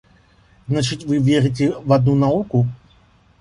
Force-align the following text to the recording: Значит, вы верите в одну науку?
Значит, 0.67 1.03
вы 1.03 1.19
верите 1.19 1.73
в 1.77 1.93
одну 1.93 2.15
науку? 2.15 2.67